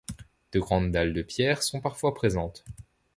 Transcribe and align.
De 0.51 0.59
grandes 0.59 0.91
dalles 0.91 1.13
de 1.13 1.21
pierre 1.21 1.61
sont 1.61 1.79
parfois 1.79 2.15
présentes. 2.15 2.65